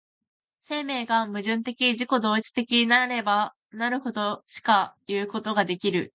[0.61, 6.09] 生命が矛盾的自己同一的なればなるほどしかいうことができる。